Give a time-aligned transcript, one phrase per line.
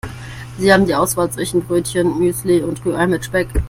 [0.57, 3.49] Sie haben die Auswahl zwischen Brötchen, Müsli und Rührei mit Speck.